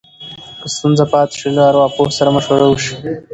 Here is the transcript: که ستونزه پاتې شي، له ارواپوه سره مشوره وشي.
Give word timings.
که 0.61 0.67
ستونزه 0.75 1.05
پاتې 1.13 1.35
شي، 1.39 1.47
له 1.55 1.61
ارواپوه 1.69 2.09
سره 2.17 2.29
مشوره 2.35 2.65
وشي. 2.67 2.93